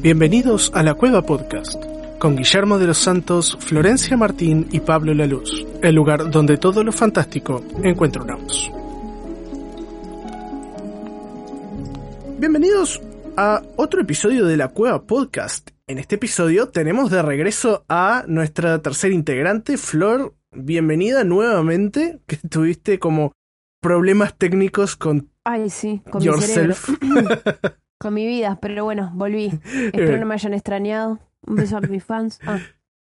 [0.00, 1.84] Bienvenidos a la Cueva Podcast,
[2.18, 6.82] con Guillermo de los Santos, Florencia Martín y Pablo La Luz, el lugar donde todo
[6.82, 8.24] lo fantástico encuentra.
[12.38, 13.02] Bienvenidos
[13.40, 15.70] a otro episodio de la Cueva Podcast.
[15.86, 20.34] En este episodio tenemos de regreso a nuestra tercera integrante, Flor.
[20.50, 23.30] Bienvenida nuevamente, que tuviste como
[23.80, 26.84] problemas técnicos con Ay, sí, con mi yourself.
[26.84, 27.40] cerebro.
[28.00, 29.46] con mi vida, pero bueno, volví.
[29.92, 31.20] Espero no me hayan extrañado.
[31.46, 32.40] Un beso a mis fans.
[32.44, 32.58] Ah.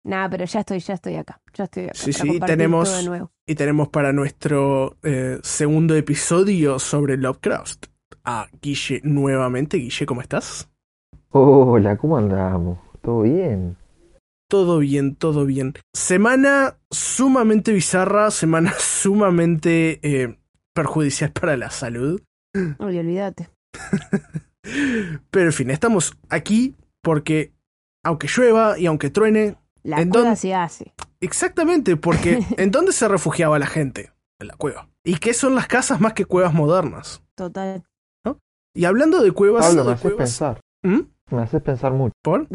[0.05, 1.41] Nada, pero ya estoy, ya estoy acá.
[1.53, 1.95] Ya estoy acá.
[1.95, 3.29] Sí, sí, tenemos-.
[3.45, 7.87] Y tenemos para nuestro eh, segundo episodio sobre Lovecraft
[8.23, 9.77] a Guille nuevamente.
[9.77, 10.69] Guille, ¿cómo estás?
[11.29, 12.79] Hola, ¿cómo andamos?
[13.01, 13.77] ¿Todo bien?
[14.49, 15.73] Todo bien, todo bien.
[15.93, 20.37] Semana sumamente bizarra, semana sumamente eh,
[20.73, 22.21] perjudicial para la salud.
[22.77, 23.49] Olvídate.
[25.31, 27.51] Pero en fin, estamos aquí porque
[28.03, 30.93] aunque llueva y aunque truene, La ¿En cueva se hace.
[31.19, 34.11] exactamente porque ¿en dónde se refugiaba la gente?
[34.39, 34.87] En la cueva.
[35.03, 37.23] ¿Y qué son las casas más que cuevas modernas?
[37.35, 37.83] Total.
[38.73, 39.65] Y hablando de cuevas...
[39.67, 40.59] Pablo, me de haces cuevas- pensar.
[40.83, 40.99] ¿Mm?
[41.31, 42.13] Me haces pensar mucho.
[42.23, 42.47] ¿Por?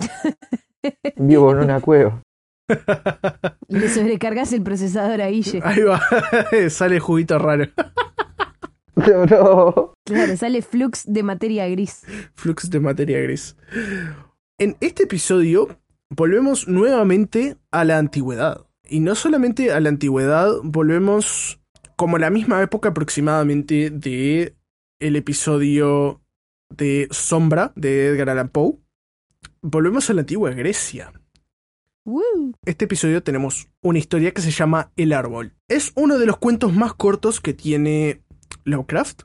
[1.17, 2.23] Vivo en una cueva.
[3.69, 5.61] Le sobrecargas el procesador a Guille.
[5.65, 6.01] Ahí va,
[6.71, 7.65] sale juguito raro.
[8.95, 9.95] No, no.
[10.05, 12.03] Claro, sale flux de materia gris.
[12.35, 13.57] Flux de materia gris.
[14.59, 15.69] En este episodio
[16.11, 18.67] volvemos nuevamente a la antigüedad.
[18.89, 21.61] Y no solamente a la antigüedad, volvemos
[21.97, 24.55] como a la misma época aproximadamente de
[25.01, 26.21] el episodio
[26.69, 28.79] de Sombra de Edgar Allan Poe.
[29.63, 31.13] Volvemos a la antigua Grecia.
[32.05, 32.55] Woo.
[32.65, 35.55] Este episodio tenemos una historia que se llama El Árbol.
[35.69, 38.23] Es uno de los cuentos más cortos que tiene
[38.65, 39.23] Lovecraft.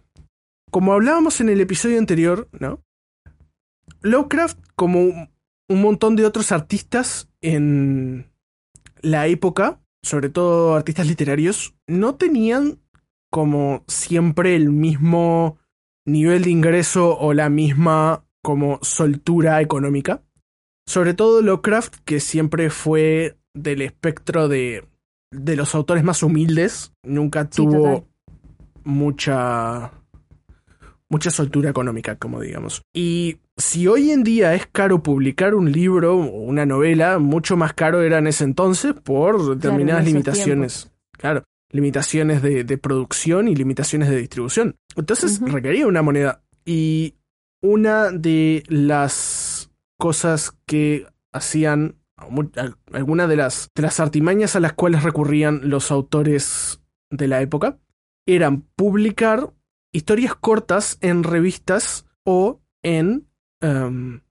[0.72, 2.84] Como hablábamos en el episodio anterior, ¿no?
[4.02, 5.34] Lovecraft, como un
[5.68, 8.32] un montón de otros artistas en
[9.02, 12.80] la época, sobre todo artistas literarios, no tenían
[13.30, 15.58] como siempre el mismo
[16.06, 20.22] nivel de ingreso o la misma como soltura económica.
[20.86, 24.86] Sobre todo Lovecraft, que siempre fue del espectro de,
[25.32, 28.04] de los autores más humildes, nunca Sí, tuvo total.
[28.84, 29.92] mucha
[31.10, 32.82] mucha soltura económica, como digamos.
[32.94, 37.74] Y si hoy en día es caro publicar un libro o una novela, mucho más
[37.74, 40.92] caro era en ese entonces por determinadas en limitaciones.
[41.16, 44.78] Claro, limitaciones de, de producción y limitaciones de distribución.
[44.96, 46.42] Entonces requería una moneda.
[46.66, 47.16] Y
[47.62, 49.70] una de las
[50.00, 51.96] cosas que hacían,
[52.30, 56.80] mu- al- alguna de las, de las artimañas a las cuales recurrían los autores
[57.10, 57.80] de la época,
[58.26, 59.52] eran publicar
[59.92, 63.28] historias cortas en revistas o en,
[63.62, 64.22] em,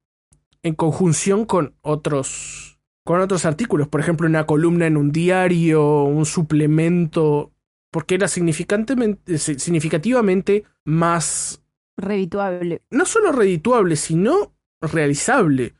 [0.62, 2.71] en conjunción con otros,
[3.04, 3.88] con otros artículos.
[3.88, 7.52] Por ejemplo, una columna en un diario, un suplemento,
[7.90, 11.62] porque era significantemente, significativamente más,
[11.96, 12.82] Revituable.
[12.90, 15.74] no solo redituable, sino realizable.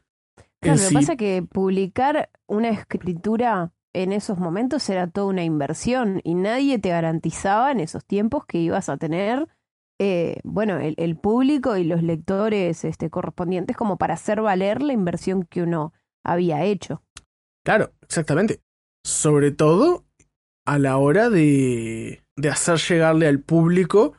[0.61, 0.94] Claro, lo que sí.
[0.94, 6.78] pasa es que publicar una escritura en esos momentos era toda una inversión y nadie
[6.78, 9.49] te garantizaba en esos tiempos que ibas a tener,
[9.99, 14.93] eh, bueno, el, el público y los lectores este, correspondientes como para hacer valer la
[14.93, 15.93] inversión que uno
[16.25, 17.02] había hecho.
[17.64, 18.61] Claro, exactamente.
[19.05, 20.05] Sobre todo
[20.67, 24.14] a la hora de, de hacer llegarle al público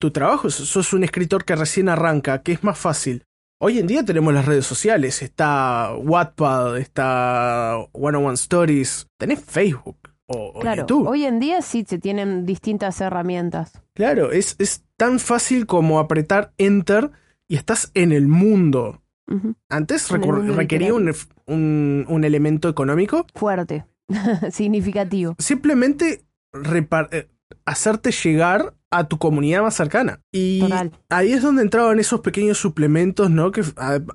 [0.00, 0.50] tu trabajo.
[0.50, 3.24] Sos- un escritor que recién arranca, que es más fácil.
[3.60, 9.40] Hoy en día tenemos las redes sociales, está Wattpad, está One on One Stories, tenés
[9.42, 9.96] Facebook
[10.26, 11.06] o, o Claro, YouTube.
[11.08, 13.72] hoy en día sí se tienen distintas herramientas.
[13.94, 17.10] Claro, es, es tan fácil como apretar Enter
[17.48, 19.00] y estás en el mundo.
[19.68, 21.12] Antes requería un,
[21.46, 23.84] un- un elemento económico Fuerte,
[24.50, 25.34] significativo.
[25.38, 26.24] simplemente
[27.10, 27.28] eh,
[27.64, 30.20] hacerte llegar a tu comunidad más cercana.
[30.30, 30.92] Y Total.
[31.08, 33.50] ahí es donde entraban esos pequeños suplementos, ¿no?
[33.50, 33.62] Que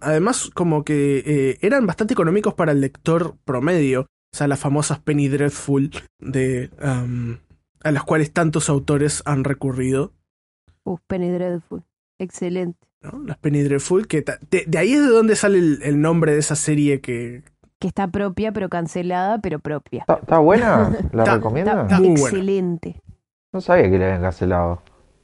[0.01, 4.01] además como que eh, eran bastante económicos para el lector promedio.
[4.31, 5.89] O sea, las famosas Penny Dreadful
[6.19, 6.69] de...
[6.79, 10.13] a las cuales tantos autores han recurrido.
[10.83, 11.83] Uf, Penny Dreadful.
[12.19, 12.77] Excelente.
[13.01, 13.19] ¿No?
[13.25, 16.39] Las Penny Dreadful, que de, de ahí es de donde sale el, el nombre de
[16.39, 17.43] esa serie que...
[17.79, 20.05] Que está propia, pero cancelada, pero propia.
[20.07, 20.89] ¿Está, buena?
[21.13, 21.83] ¿La Está- recomienda?
[21.83, 22.21] Está Muy buena.
[22.27, 23.01] excelente.
[23.53, 24.81] No sabía que le habían cancelado.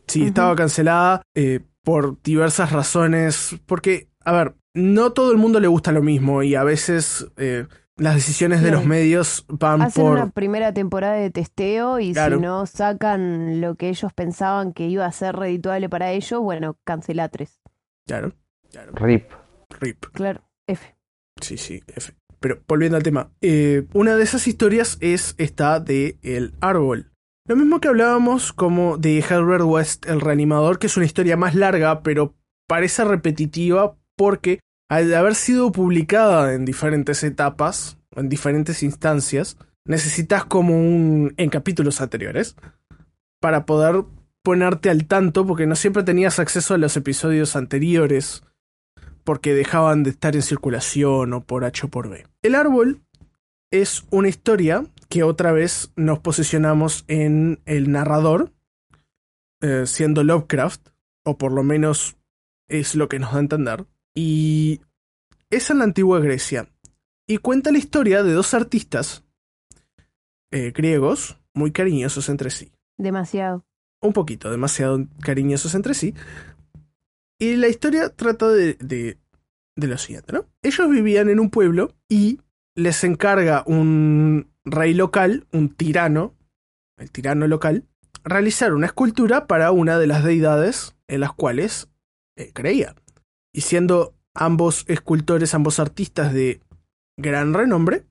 [0.07, 0.27] Sí, Ujú.
[0.29, 3.57] estaba cancelada eh, por diversas razones.
[3.65, 7.67] Porque, a ver, no todo el mundo le gusta lo mismo y a veces eh,
[7.97, 10.13] las decisiones de los medios van Hacen por...
[10.13, 12.37] una primera temporada de testeo y Claro.
[12.37, 16.77] si no sacan lo que ellos pensaban que iba a ser redituable para ellos, bueno,
[16.85, 17.59] cancela tres.
[18.07, 18.33] Claro,
[18.71, 18.91] claro.
[18.93, 19.31] RIP.
[19.79, 20.05] Rip.
[20.13, 20.95] Claro, F.
[21.41, 22.13] Sí, sí, F.
[22.39, 27.11] Pero volviendo al tema, eh, una de esas historias es esta de El Árbol.
[27.47, 31.55] Lo mismo que hablábamos como de Herbert West, el reanimador, que es una historia más
[31.55, 32.35] larga, pero
[32.67, 34.59] parece repetitiva porque
[34.89, 41.33] al haber sido publicada en diferentes etapas, en diferentes instancias, necesitas como un...
[41.37, 42.55] en capítulos anteriores,
[43.39, 44.03] para poder
[44.45, 48.43] ponerte al tanto, porque no siempre tenías acceso a los episodios anteriores
[49.25, 52.27] porque dejaban de estar en circulación o por H o por B.
[52.43, 53.01] El árbol
[53.71, 58.53] es una historia que otra vez nos posicionamos en el narrador,
[59.61, 60.89] eh, siendo Lovecraft,
[61.23, 62.15] o por lo menos
[62.69, 64.79] es lo que nos da a entender, y
[65.49, 66.69] es en la antigua Grecia,
[67.27, 69.23] y cuenta la historia de dos artistas
[70.51, 73.65] eh, griegos muy cariñosos entre sí Demasiado.
[74.05, 76.13] Un poquito, demasiado cariñosos entre sí.
[77.39, 79.17] Y la historia trata de,
[79.75, 80.45] lo siguiente, ¿no?
[80.63, 82.39] Ellos vivían en un pueblo y
[82.75, 86.33] les encarga un rey local, un tirano,
[86.97, 87.83] el tirano local,
[88.23, 91.89] realizar una escultura para una de las deidades en las cuales
[92.37, 92.95] eh, creía.
[93.53, 96.61] Y siendo ambos escultores, ambos artistas de
[97.17, 98.05] gran renombre,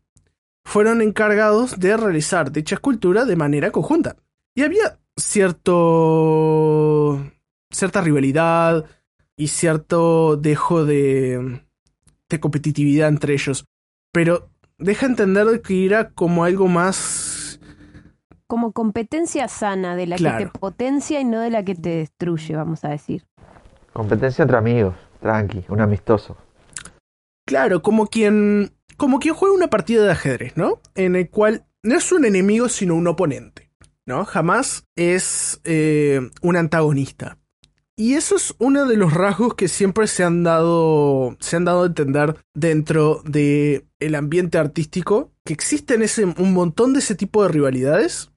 [0.65, 4.17] fueron encargados de realizar dicha escultura de manera conjunta.
[4.57, 5.71] Y había cierto.
[7.71, 8.85] cierta rivalidad
[9.37, 11.63] y cierto dejo de.
[12.29, 13.65] de competitividad entre ellos.
[14.13, 17.61] Pero deja entender que era como algo más.
[18.47, 22.55] Como competencia sana, de la que te potencia y no de la que te destruye,
[22.55, 23.25] vamos a decir.
[23.93, 24.95] Competencia entre amigos.
[25.21, 26.37] Tranqui, un amistoso.
[27.47, 28.73] Claro, como quien.
[28.97, 30.81] como quien juega una partida de ajedrez, ¿no?
[30.95, 33.64] En el cual no es un enemigo, sino un oponente.
[34.07, 34.25] ¿No?
[34.25, 37.39] Jamás es eh, un antagonista.
[37.97, 41.37] Y eso es uno de los rasgos que siempre se han dado.
[41.41, 45.33] se han dado a entender dentro de el ambiente artístico.
[45.45, 48.31] Que existen ese, un montón de ese tipo de rivalidades.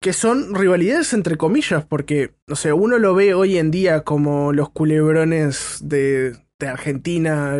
[0.00, 4.52] Que son rivalidades entre comillas, porque, no sé, uno lo ve hoy en día como
[4.52, 7.56] los culebrones de, de Argentina,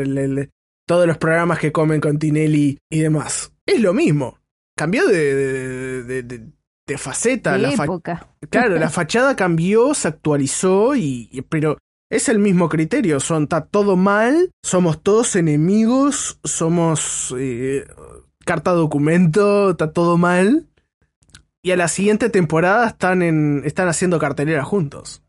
[0.87, 3.53] todos los programas que comen con Tinelli y demás.
[3.67, 4.39] Es lo mismo.
[4.77, 6.41] Cambió de, de,
[6.87, 7.53] de- faceta.
[7.53, 8.29] De la fa- época.
[8.51, 11.79] Claro, la fachada cambió, se actualizó, y, y- pero
[12.11, 13.21] es el mismo criterio.
[13.21, 17.85] Son, está todo mal, somos todos enemigos, somos eh,
[18.45, 20.69] carta documento, está todo mal.
[21.63, 23.63] Y a la siguiente temporada están en.
[23.65, 25.25] están haciendo cartelera juntos.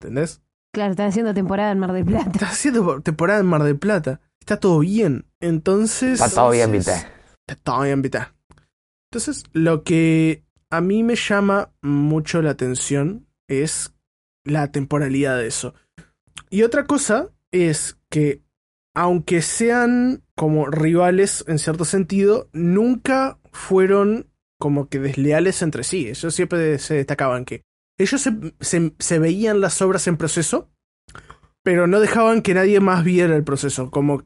[0.00, 0.40] ¿Entendés?
[0.72, 2.30] Claro, están haciendo temporada en Mar del Plata.
[2.32, 4.20] Están haciendo temporada en Mar del Plata.
[4.40, 5.26] Está todo bien.
[5.40, 6.20] Entonces.
[6.20, 6.92] Está todo bien, viste.
[7.46, 8.18] Está todo bien, viste.
[9.12, 10.43] Entonces, lo que
[10.76, 13.94] a mí me llama mucho la atención es
[14.44, 15.74] la temporalidad de eso.
[16.50, 18.42] Y otra cosa es que,
[18.94, 26.08] aunque sean como rivales en cierto sentido, nunca fueron como que desleales entre sí.
[26.08, 27.62] Ellos siempre se destacaban que
[27.98, 30.70] ellos se, se- se veían las obras en proceso,
[31.62, 33.90] pero no dejaban que nadie más viera el proceso.
[33.90, 34.24] Como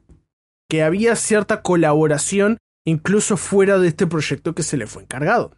[0.69, 5.51] que había cierta colaboración incluso fuera de este proyecto que se le fue encargado.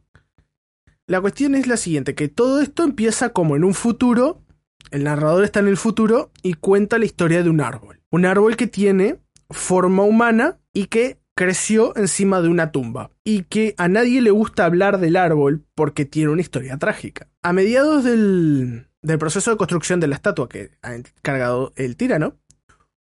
[1.11, 4.45] La cuestión es la siguiente, que todo esto empieza como en un futuro,
[4.91, 7.99] el narrador está en el futuro y cuenta la historia de un árbol.
[8.11, 13.11] Un árbol que tiene forma humana y que creció encima de una tumba.
[13.25, 17.27] Y que a nadie le gusta hablar del árbol porque tiene una historia trágica.
[17.41, 18.87] A mediados del,
[19.19, 22.37] proceso de construcción de la estatua que ha encargado el tirano,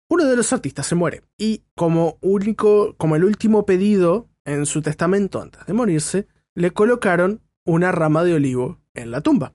[0.09, 1.23] uno de los artistas se muere.
[1.37, 7.41] Y como único, como el último pedido en su testamento antes de morirse, le colocaron
[7.65, 9.53] una rama de olivo en la tumba.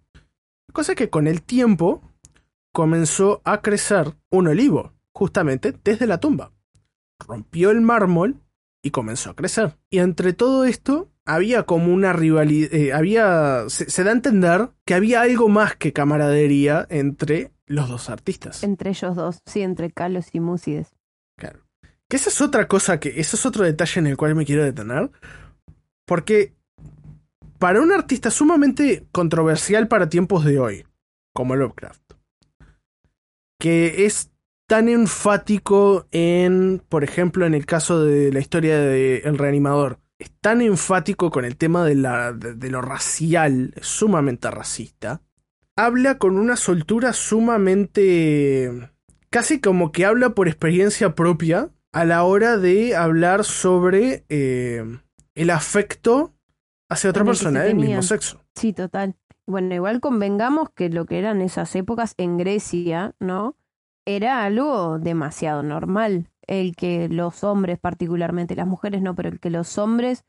[0.73, 2.03] Cosa que con el tiempo
[2.73, 6.53] comenzó a crecer un olivo, justamente desde la tumba.
[7.27, 8.41] Rompió el mármol
[8.83, 9.79] y comenzó a crecer.
[9.91, 14.71] Y entre todo esto había como una rivalidad, eh, había, se, se da a entender
[14.85, 18.63] que había algo más que camaradería entre los dos artistas.
[18.63, 20.95] Entre ellos dos, sí, entre Carlos y Múcides.
[21.37, 21.61] Claro.
[22.09, 24.65] Que esa es otra cosa que, eso es otro detalle en el cual me quiero
[24.65, 25.11] detener.
[26.05, 26.55] Porque
[27.59, 30.85] para un artista sumamente controversial para tiempos de hoy,
[31.33, 32.13] como Lovecraft,
[33.59, 34.31] que es
[34.67, 40.31] tan enfático en, por ejemplo, en el caso de la historia de El Reanimador, es
[40.41, 45.23] tan enfático con el tema de, la, de, lo racial, sumamente racista,
[45.77, 48.91] habla con una soltura sumamente...
[49.31, 54.85] casi como que habla por experiencia propia a la hora de hablar sobre eh,
[55.35, 56.34] el afecto
[56.95, 58.41] hacia otra persona se del mismo sexo.
[58.55, 59.17] Sí, total.
[59.47, 63.57] Bueno, igual convengamos que lo que eran esas épocas en Grecia, ¿no?
[64.07, 66.31] Era algo demasiado normal.
[66.47, 70.25] El que los hombres, particularmente las mujeres no, pero el que los hombres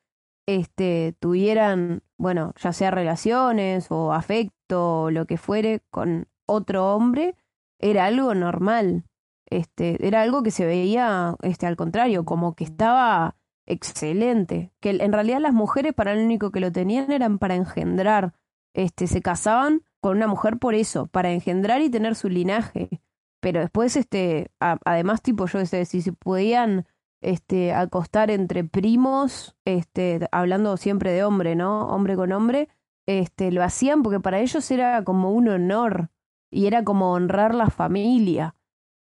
[0.48, 7.36] este, tuvieran, bueno, ya sea relaciones o afecto o lo que fuere con otro hombre,
[7.80, 9.06] era algo normal.
[9.50, 14.72] Este, era algo que se veía, este, al contrario, como que estaba excelente.
[14.80, 18.34] Que en realidad las mujeres para lo único que lo tenían eran para engendrar.
[18.74, 23.02] Este, se casaban con una mujer por eso, para engendrar y tener su linaje.
[23.40, 26.86] Pero después, este, además, tipo, yo sé, si se podían
[27.22, 31.88] este, acostar entre primos, este, hablando siempre de hombre, ¿no?
[31.88, 32.70] Hombre con hombre,
[33.08, 36.10] este, lo hacían porque para ellos era como un honor
[36.52, 38.56] y era como honrar la familia.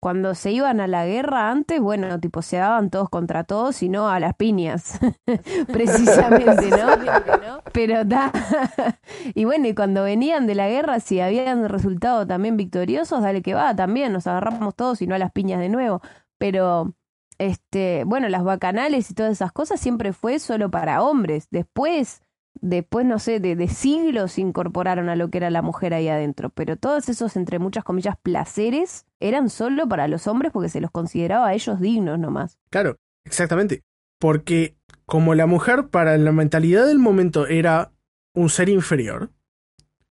[0.02, 3.90] Cuando se iban a la guerra antes, bueno, tipo, se daban todos contra todos y
[3.90, 4.98] no a las piñas,
[5.68, 7.62] precisamente, ¿no?
[7.74, 8.32] Pero da.
[9.36, 13.54] y bueno, y cuando venían de la guerra, si habían resultado también victoriosos, dale que
[13.54, 16.02] va, también nos agarramos todos y no a las piñas de nuevo.
[16.38, 16.94] Pero,
[17.38, 21.50] este, bueno, las bacanales y todas esas cosas siempre fue solo para hombres.
[21.52, 22.22] Después,
[22.62, 26.50] después, no sé, de, siglos incorporaron a lo que era la mujer ahí adentro.
[26.50, 30.92] Pero todos esos, entre muchas comillas, placeres eran solo para los hombres porque se los
[30.92, 32.58] consideraba a ellos dignos nomás.
[32.70, 33.82] Claro, exactamente.
[34.20, 34.76] Porque
[35.06, 37.92] como la mujer para la mentalidad del momento era
[38.34, 39.32] un ser inferior,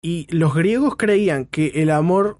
[0.01, 2.39] y los griegos creían que el amor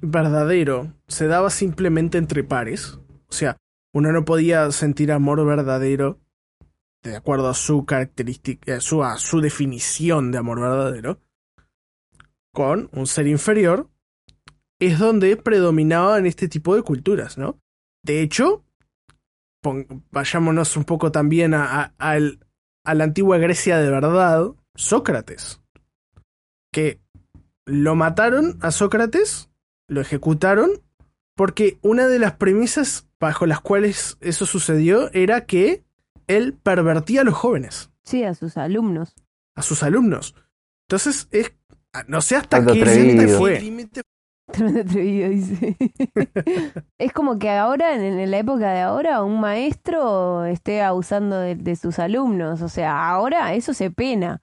[0.00, 2.98] verdadero se daba simplemente entre pares,
[3.28, 3.56] o sea,
[3.92, 6.18] uno no podía sentir amor verdadero
[7.04, 11.20] de acuerdo a su característica, a su, a su definición de amor verdadero,
[12.52, 13.90] con un ser inferior,
[14.80, 17.60] es donde predominaban este tipo de culturas, ¿no?
[18.02, 18.64] De hecho,
[20.10, 25.60] vayámonos un poco también a, a la antigua Grecia de verdad, Sócrates,
[26.72, 27.00] que
[27.66, 29.50] lo mataron a Sócrates,
[29.88, 30.70] lo ejecutaron,
[31.36, 35.83] porque una de las premisas bajo las cuales eso sucedió era que
[36.26, 39.14] él pervertía a los jóvenes, Sí, a sus alumnos.
[39.56, 40.34] a sus alumnos.
[40.88, 41.52] Entonces, es,
[42.06, 43.60] no sé hasta Tanto qué límite fue.
[44.52, 45.76] Tremendo atrevido, dice.
[46.98, 51.54] es como que ahora, en, en la época de ahora, un maestro esté abusando de,
[51.54, 52.60] de sus alumnos.
[52.60, 54.42] O sea, ahora eso se pena.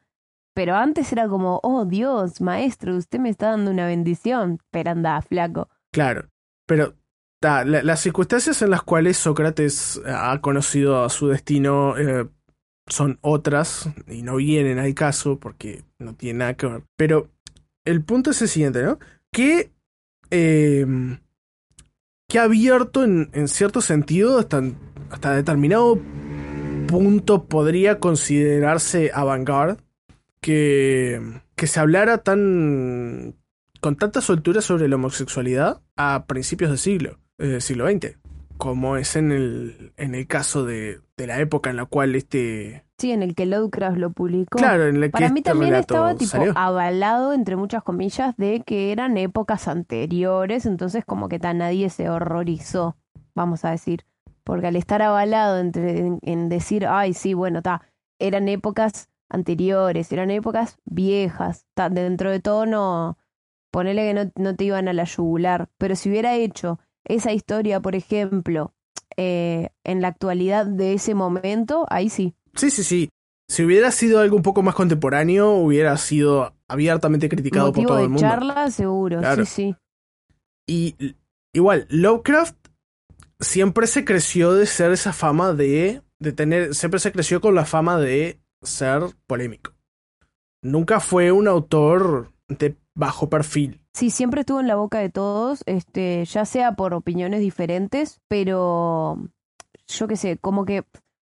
[0.55, 4.57] Pero antes era como, oh Dios, maestro, usted me está dando una bendición.
[4.71, 5.69] Pero anda, flaco.
[5.93, 6.29] Claro,
[6.65, 6.95] pero
[7.41, 12.27] la- las circunstancias en las cuales Sócrates ha conocido a su destino eh,
[12.88, 16.83] son otras y no vienen al caso porque no tiene nada que ver.
[16.98, 17.29] Pero
[17.86, 19.00] el punto es el siguiente, ¿no?
[19.31, 19.71] Que,
[20.29, 20.86] eh,
[22.38, 24.62] ha abierto en, en cierto sentido hasta,
[25.10, 26.00] hasta determinado
[26.88, 29.77] punto podría considerarse avant-garde
[30.41, 31.21] que,
[31.55, 33.36] que se hablara tan
[33.81, 38.17] con tanta soltura sobre la homosexualidad a principios del siglo, eh, siglo XX,
[38.57, 42.86] como es en el, en el caso de, de la época en la cual este...
[42.98, 44.60] Sí, en el que Lovecraft lo publicó.
[44.60, 46.53] Claro, en que Para mí este también estaba tipo salió.
[46.55, 52.10] avalado, entre muchas comillas, de que eran épocas anteriores, entonces como que tan nadie se
[52.10, 52.95] horrorizó,
[53.33, 54.05] vamos a decir.
[54.43, 57.81] Porque al estar avalado entre, en, en decir, ay, sí, bueno, está,
[58.19, 63.17] eran épocas anteriores, eran épocas viejas, ta, dentro de todo no,
[63.71, 67.79] ponele que no, no te iban a la yugular, pero si hubiera hecho esa historia,
[67.79, 68.74] por ejemplo,
[69.17, 72.36] eh, en la actualidad de ese momento, ahí sí.
[72.55, 73.10] Sí, sí, sí.
[73.48, 77.98] Si hubiera sido algo un poco más contemporáneo, hubiera sido abiertamente criticado Motivo por todo
[77.98, 78.22] de el mundo.
[78.27, 79.46] charla, seguro, Claro.
[79.46, 79.75] sí, sí.
[80.67, 81.15] Y
[81.53, 82.55] igual, Lovecraft
[83.39, 87.65] siempre se creció de ser esa fama de, de tener, siempre se creció con la
[87.65, 89.74] fama de ser polémico.
[90.63, 93.80] Nunca fue un autor de bajo perfil.
[93.93, 99.17] Sí, siempre estuvo en la boca de todos, este, ya sea por opiniones diferentes, pero
[99.88, 100.86] yo qué sé, como que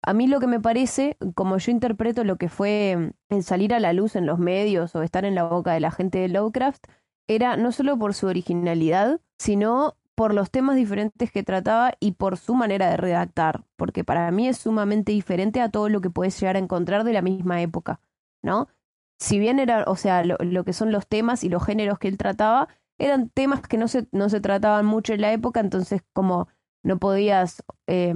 [0.02, 3.80] a mí lo que me parece, como yo interpreto lo que fue el salir a
[3.80, 6.84] la luz en los medios o estar en la boca de la gente de Lovecraft,
[7.26, 12.36] era no solo por su originalidad, sino por los temas diferentes que trataba y por
[12.36, 16.38] su manera de redactar, porque para mí es sumamente diferente a todo lo que puedes
[16.38, 18.00] llegar a encontrar de la misma época,
[18.42, 18.68] ¿no?
[19.24, 22.08] Si bien era, o sea, lo, lo que son los temas y los géneros que
[22.08, 26.02] él trataba, eran temas que no se, no se trataban mucho en la época, entonces
[26.12, 26.48] como
[26.82, 28.14] no podías eh,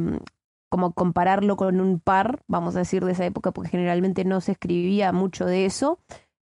[0.68, 4.52] como compararlo con un par, vamos a decir, de esa época, porque generalmente no se
[4.52, 5.98] escribía mucho de eso.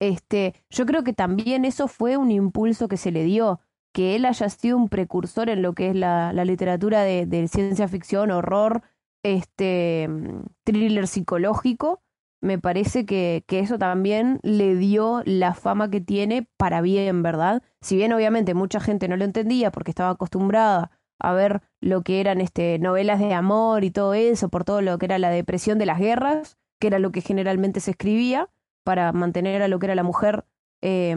[0.02, 3.62] Este, yo creo que también eso fue un impulso que se le dio,
[3.94, 7.48] que él haya sido un precursor en lo que es la, la literatura de, de,
[7.48, 8.84] ciencia ficción, horror,
[9.24, 10.10] este,
[10.64, 12.02] thriller psicológico.
[12.42, 17.64] Me parece que, que eso también le dio la fama que tiene para bien, ¿verdad?
[17.82, 22.22] Si bien obviamente mucha gente no lo entendía porque estaba acostumbrada a ver lo que
[22.22, 25.78] eran este, novelas de amor y todo eso, por todo lo que era la depresión
[25.78, 28.50] de las guerras, que era lo que generalmente se escribía
[28.86, 30.46] para mantener a lo que era la mujer
[30.82, 31.16] eh,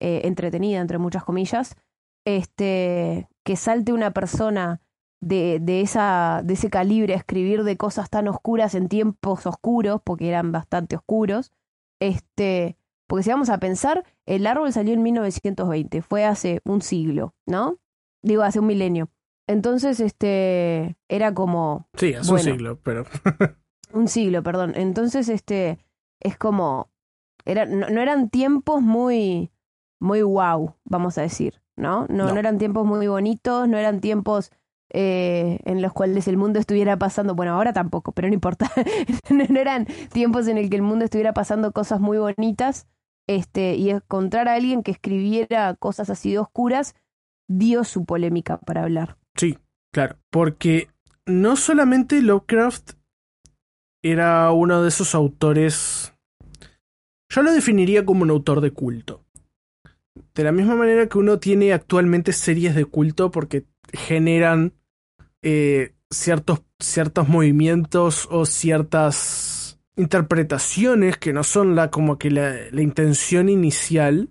[0.00, 1.76] eh, entretenida, entre muchas comillas,
[2.24, 4.80] este, que salte una persona
[5.20, 10.28] de, de, esa, de ese calibre escribir de cosas tan oscuras en tiempos oscuros, porque
[10.28, 11.52] eran bastante oscuros,
[12.00, 17.34] este, porque si vamos a pensar, el árbol salió en 1920, fue hace un siglo,
[17.46, 17.78] ¿no?
[18.22, 19.10] Digo, hace un milenio.
[19.46, 21.88] Entonces, este, era como...
[21.94, 23.04] Sí, hace bueno, un siglo, pero...
[23.92, 24.74] un siglo, perdón.
[24.76, 25.78] Entonces, este,
[26.20, 26.88] es como...
[27.44, 29.50] Era, no, no, eran tiempos muy,
[29.98, 31.60] muy wow, vamos a decir.
[31.76, 32.32] No, no.
[32.32, 34.52] no eran tiempos muy bonitos, no eran tiempos
[34.92, 38.70] eh, en los cuales el mundo estuviera pasando, bueno, ahora tampoco, pero no importa,
[39.30, 42.86] no eran tiempos en el que el mundo estuviera pasando cosas muy bonitas,
[43.26, 46.96] este, y encontrar a alguien que escribiera cosas así de oscuras
[47.48, 49.18] dio su polémica para hablar.
[49.36, 49.58] Sí,
[49.92, 50.88] claro, porque
[51.26, 52.94] no solamente Lovecraft
[54.02, 56.12] era uno de esos autores,
[57.28, 59.24] yo lo definiría como un autor de culto.
[60.34, 64.72] De la misma manera que uno tiene actualmente series de culto porque generan
[65.42, 73.48] eh, ciertos, ciertos movimientos o ciertas interpretaciones que no son la, como que la, intención
[73.48, 74.30] inicial.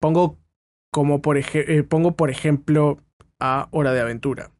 [0.00, 0.38] Pongo
[0.92, 2.98] como por, eh, pongo por ejemplo
[3.40, 4.52] a Hora de Aventura,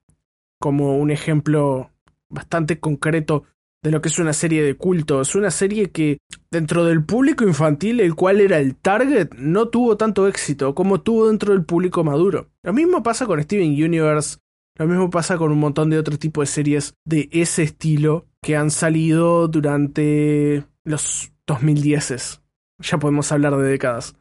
[0.61, 1.91] como un ejemplo
[2.29, 3.45] bastante concreto
[3.83, 5.21] de lo que es una serie de culto.
[5.21, 6.19] Es una serie que
[6.51, 11.29] dentro del público infantil, el cual era el target, no tuvo tanto éxito como tuvo
[11.29, 12.49] dentro del público maduro.
[12.63, 14.39] Lo mismo pasa con Steven Universe,
[14.77, 18.57] lo mismo pasa con un montón de otro tipo de series de ese estilo que
[18.57, 22.43] han salido durante los 2010.
[22.79, 24.15] Ya podemos hablar de décadas.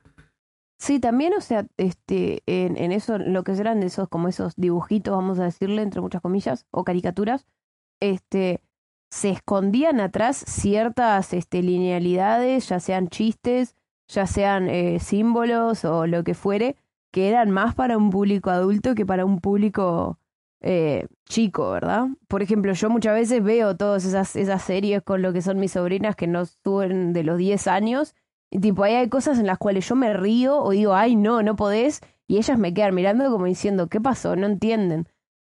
[0.78, 5.14] Sí, también, o sea, este, en, en eso, lo que eran esos, como esos dibujitos,
[5.14, 7.46] vamos a decirle, entre muchas comillas, o caricaturas,
[8.02, 8.62] este,
[9.10, 13.76] se escondían atrás ciertas este, linealidades, ya sean chistes,
[14.08, 16.76] ya sean eh, símbolos o lo que fuere,
[17.12, 20.20] que eran más para un público adulto que para un público
[20.62, 22.08] eh, chico, ¿verdad?
[22.28, 25.74] Por ejemplo, yo muchas veces veo todas esas, esas series con lo que son mis
[25.74, 28.16] sobrinas que no suben de los 10 años
[28.56, 31.44] y tipo, ahí hay cosas en las cuales yo me río o digo, ay, no,
[31.44, 32.00] no podés.
[32.26, 34.38] Y ellas me quedan mirando como diciendo, ¿qué pasó?
[34.38, 35.10] No entienden.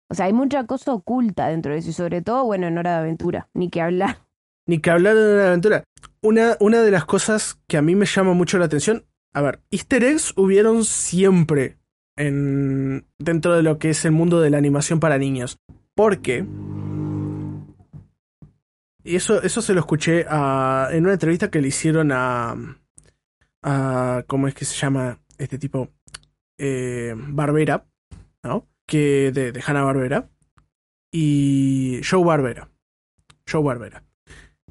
[0.08, 1.90] O sea, hay mucha cosa oculta dentro de eso.
[1.90, 3.48] Y sobre todo, bueno, en Hora de Aventura.
[3.52, 4.20] Ni que hablar.
[4.66, 5.84] Ni que hablar de Hora de Aventura.
[6.22, 9.04] Una, una de las cosas que a mí me llama mucho la atención.
[9.34, 11.76] A ver, easter eggs hubieron siempre
[12.16, 15.58] en, dentro de lo que es el mundo de la animación para niños.
[15.94, 16.46] Porque...
[19.06, 22.56] Y eso, eso se lo escuché en una entrevista que le hicieron a,
[23.62, 25.90] a ¿cómo es que se llama este tipo?
[26.58, 27.84] Eh, Barbera,
[28.42, 28.66] ¿no?
[28.86, 30.30] Que de, de Hanna Barbera.
[31.12, 32.70] Y Joe Barbera.
[33.46, 34.04] Joe Barbera.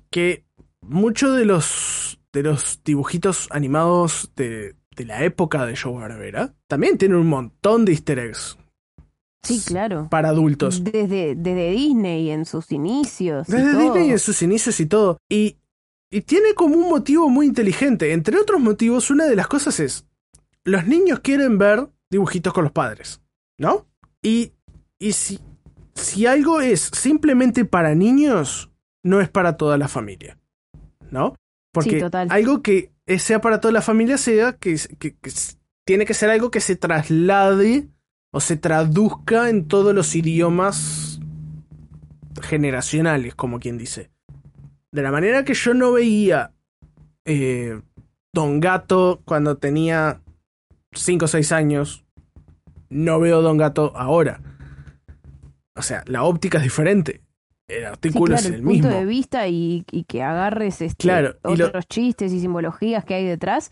[0.09, 0.45] Que
[0.81, 6.97] muchos de los, de los dibujitos animados de, de la época de Joe Barbera también
[6.97, 8.57] tienen un montón de easter eggs.
[9.43, 10.07] Sí, claro.
[10.09, 10.83] Para adultos.
[10.83, 13.47] Desde, desde Disney en sus inicios.
[13.47, 15.17] Desde Disney en sus inicios y todo.
[15.29, 15.57] Y
[16.13, 18.13] y tiene como un motivo muy inteligente.
[18.13, 20.05] Entre otros motivos, una de las cosas es,
[20.63, 23.19] los niños quieren ver dibujitos con los padres,
[23.57, 23.87] ¿no?
[24.21, 24.53] Y,
[24.99, 25.39] y si,
[25.95, 28.69] si algo es simplemente para niños,
[29.01, 30.37] no es para toda la familia,
[31.09, 31.33] ¿no?
[31.71, 35.31] Porque sí, algo que sea para toda la familia sea que, que, que
[35.85, 37.87] tiene que ser algo que se traslade
[38.31, 41.19] o se traduzca en todos los idiomas
[42.41, 44.13] generacionales, como quien dice
[44.93, 46.53] de la manera que yo no veía
[47.25, 47.81] eh,
[48.31, 50.21] Don Gato cuando tenía
[50.93, 52.05] 5 o 6 años,
[52.89, 54.39] no veo Don Gato ahora.
[55.75, 57.22] O sea, la óptica es diferente.
[57.67, 58.89] El Sí, artículo claro, es el, el punto mismo.
[58.89, 63.25] de vista y, y que agarres este, Claro, lo- otros chistes y simbologías que hay
[63.25, 63.69] detrás.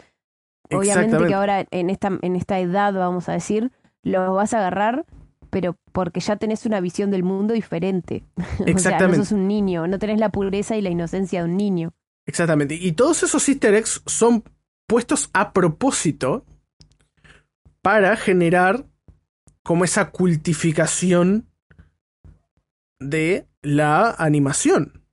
[0.69, 1.27] Obviamente Exactamente.
[1.27, 3.71] que ahora en esta, en esta edad, vamos a decir,
[4.03, 5.05] los vas a agarrar,
[5.49, 8.23] pero porque ya tenés una visión del mundo diferente.
[8.37, 9.17] o sea, no Exactamente.
[9.17, 11.91] sos un niño, no tenés la pureza y la inocencia de un niño.
[12.25, 12.75] Exactamente.
[12.75, 14.43] Y todos esos easter eggs son
[14.87, 16.45] puestos a propósito
[17.81, 18.85] para generar
[19.63, 21.47] como esa cultificación
[22.99, 25.05] de la animación.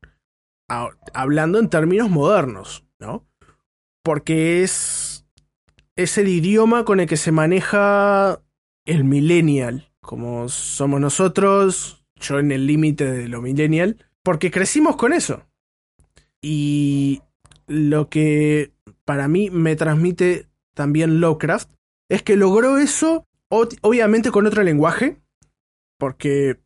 [0.69, 3.27] Ha- Hablando en términos modernos, ¿no?
[4.03, 5.27] Porque es,
[5.97, 8.43] es el idioma con el que se maneja
[8.87, 15.13] el millennial, como somos nosotros, yo en el límite de lo millennial, porque crecimos con
[15.13, 15.47] eso.
[16.41, 17.23] Y
[17.67, 18.73] lo que
[19.05, 21.71] para mí me transmite también Lovecraft
[22.09, 25.21] es que logró eso, obviamente con otro lenguaje,
[25.99, 26.61] porque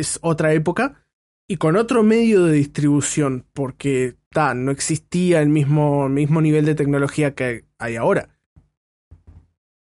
[0.00, 1.04] es otra época,
[1.48, 6.74] y con otro medio de distribución, porque ta, no existía el mismo, mismo nivel de
[6.74, 8.30] tecnología que hay ahora.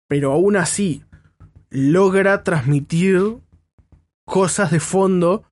[0.07, 1.03] Pero aún así,
[1.69, 3.37] logra transmitir
[4.25, 5.43] cosas de fondo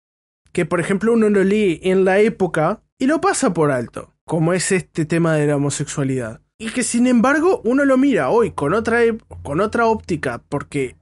[0.52, 4.54] que, por ejemplo, uno lo lee en la época y lo pasa por alto, como
[4.54, 6.42] es este tema de la homosexualidad.
[6.60, 9.00] Y que sin embargo uno lo mira hoy con otra,
[9.42, 10.96] con otra óptica, porque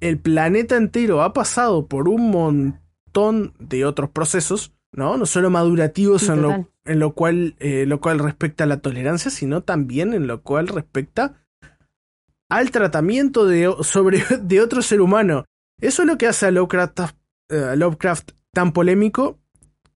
[0.00, 2.81] el planeta entero ha pasado por un montón
[3.58, 5.16] de otros procesos, ¿no?
[5.16, 8.80] No solo madurativos Sí, en, lo, en lo cual, eh, lo cual respecta a la
[8.80, 11.34] tolerancia, sino también en lo cual respecta
[12.50, 15.44] al tratamiento de, sobre, de otro ser humano.
[15.80, 17.16] Eso es lo que hace a Lovecraft,
[17.50, 19.38] eh, a Lovecraft tan polémico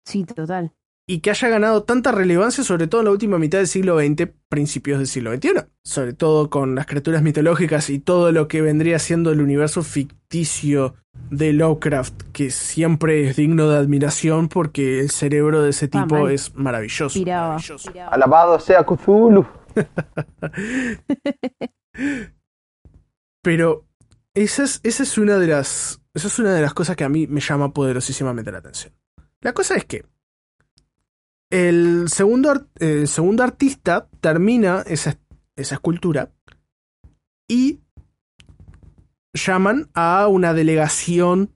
[0.06, 0.72] Sí, total.
[1.08, 4.28] Y que haya ganado tanta relevancia, sobre todo en la última mitad del siglo XX,
[4.48, 5.66] principios del siglo XXI.
[5.84, 10.96] Sobre todo con las criaturas mitológicas y todo lo que vendría siendo el universo ficticio
[11.30, 16.56] de Lovecraft, que siempre es digno de admiración porque el cerebro de ese tipo es
[16.56, 17.16] maravilloso.
[17.18, 17.50] Piraba.
[17.50, 17.92] maravilloso.
[18.10, 19.46] Alabado sea Cthulhu.
[23.42, 23.84] Pero
[24.34, 26.02] esa es, esa es una de las.
[26.14, 28.92] Esa es una de las cosas que a mí me llama poderosísimamente la atención.
[29.40, 30.04] La cosa es que
[31.50, 35.18] el segundo, el segundo artista termina esa,
[35.56, 36.30] esa escultura
[37.48, 37.80] y
[39.32, 41.50] llaman a una delegación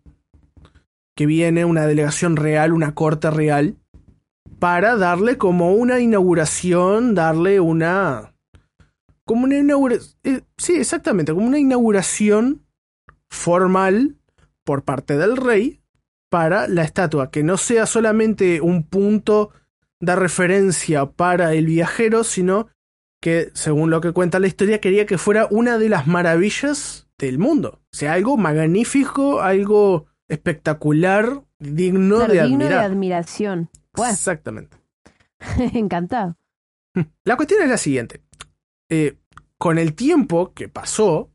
[1.16, 3.76] que viene, una delegación real, una corte real,
[4.58, 8.34] para darle como una inauguración, darle una
[9.24, 10.44] como una inauguración.
[10.56, 12.64] sí, exactamente, como una inauguración
[13.28, 14.16] formal
[14.64, 15.80] por parte del rey
[16.30, 19.50] para la estatua, que no sea solamente un punto
[20.00, 22.68] de referencia para el viajero, sino
[23.20, 27.38] que, según lo que cuenta la historia, quería que fuera una de las maravillas del
[27.38, 27.80] mundo.
[27.92, 33.70] O sea, algo magnífico, algo espectacular, digno Claro, de digno de admiración.
[34.08, 34.78] Exactamente.
[35.74, 36.36] encantado.
[37.24, 38.22] La cuestión es la siguiente.
[38.88, 39.18] Eh,
[39.58, 41.30] con el tiempo que pasó,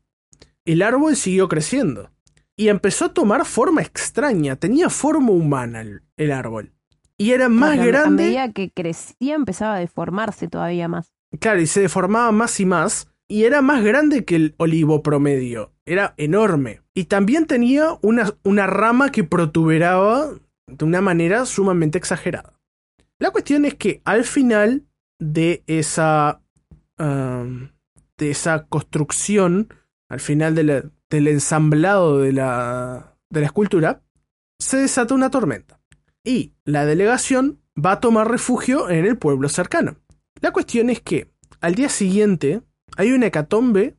[0.64, 2.10] el árbol siguió creciendo.
[2.56, 4.56] Y empezó a tomar forma extraña.
[4.56, 6.72] Tenía forma humana el, el árbol.
[7.18, 8.24] Y era más a- A grande.
[8.24, 11.12] medida que crecía empezaba a deformarse todavía más.
[11.40, 13.08] Claro, y se deformaba más y más.
[13.28, 15.72] Y era más grande que el olivo promedio.
[15.84, 16.82] Era enorme.
[16.94, 20.28] Y también tenía una, una rama que protuberaba
[20.68, 22.52] de una manera sumamente exagerada.
[23.18, 24.84] La cuestión es que al final
[25.18, 26.40] de esa.
[26.98, 29.68] de esa construcción,
[30.08, 34.02] al final de la- del ensamblado de la, de la escultura,
[34.58, 35.78] se desata una tormenta.
[36.26, 39.96] Y la delegación va a tomar refugio en el pueblo cercano.
[40.40, 42.62] La cuestión es que al día siguiente
[42.96, 43.96] hay una hecatombe.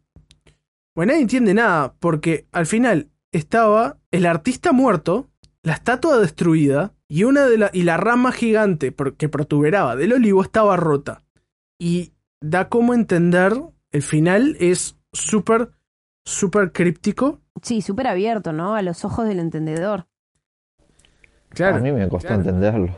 [0.93, 5.29] Bueno, nadie entiende nada, porque al final estaba el artista muerto,
[5.63, 10.41] la estatua destruida y una de la, y la rama gigante que protuberaba del olivo
[10.41, 11.23] estaba rota.
[11.79, 12.11] Y
[12.41, 13.53] da como entender,
[13.91, 15.69] el final es súper,
[16.25, 17.39] súper críptico.
[17.61, 18.75] Sí, súper abierto, ¿no?
[18.75, 20.07] A los ojos del entendedor.
[21.57, 21.77] Claro.
[21.77, 22.41] A mí me costó claro.
[22.43, 22.95] entenderlo.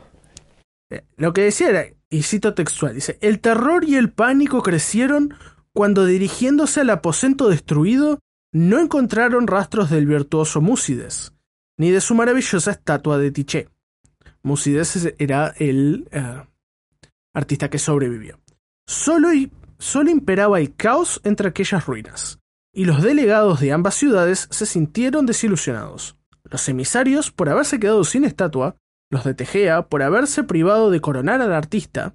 [0.90, 5.34] Eh, Lo que decía era, y cito textual, dice, el terror y el pánico crecieron
[5.72, 8.18] cuando dirigiéndose al aposento destruido
[8.52, 11.32] no encontraron rastros del virtuoso Múcides,
[11.78, 13.68] ni de su maravillosa estatua de Tiché.
[14.42, 16.42] Múcides es- era el eh,
[17.34, 18.40] artista que sobrevivió.
[18.88, 22.40] Solo, y- solo imperaba el caos entre aquellas ruinas,
[22.74, 26.16] y los delegados de ambas ciudades se sintieron desilusionados.
[26.50, 28.76] Los emisarios, por haberse quedado sin estatua,
[29.10, 32.14] los de Tegea por haberse privado de coronar al artista,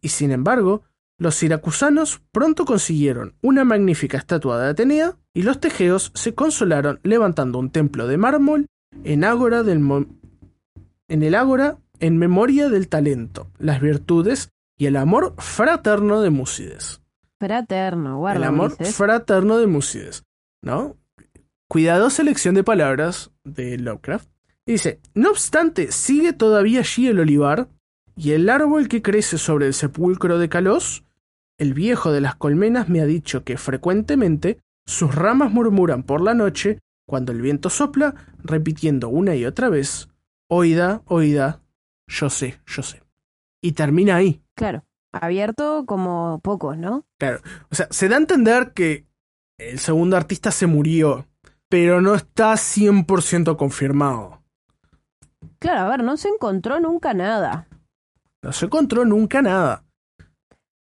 [0.00, 0.82] y sin embargo,
[1.18, 7.58] los siracusanos pronto consiguieron una magnífica estatua de Atenea, y los tegeos se consolaron levantando
[7.58, 8.66] un templo de mármol
[9.04, 9.78] en Ágora del,
[11.08, 17.00] en el Ágora en memoria del talento, las virtudes y el amor fraterno de Múcides.
[17.38, 18.38] Fraterno, guarda.
[18.38, 20.24] el amor fraterno de Múcides,
[20.62, 20.96] ¿no?
[21.68, 24.28] Cuidadosa elección de palabras de Lovecraft.
[24.66, 27.68] Y dice, no obstante, sigue todavía allí el olivar
[28.16, 31.04] y el árbol que crece sobre el sepulcro de Calos.
[31.58, 36.34] El viejo de las colmenas me ha dicho que frecuentemente sus ramas murmuran por la
[36.34, 40.08] noche cuando el viento sopla, repitiendo una y otra vez,
[40.48, 41.62] oída, oída,
[42.08, 43.02] yo sé, yo sé.
[43.62, 44.42] Y termina ahí.
[44.54, 47.06] Claro, abierto como pocos, ¿no?
[47.70, 49.06] O sea, se da a entender que
[49.58, 51.26] el segundo artista se murió,
[51.68, 54.42] pero no está 100% confirmado.
[55.58, 57.66] Claro, a ver, no se encontró nunca nada.
[58.42, 59.84] No se encontró nunca nada.